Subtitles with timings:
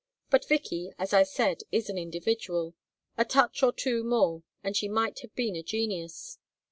[0.31, 2.73] But Vicky, as I said, is an individual:
[3.19, 6.39] a touch or two more and she might have been a genius.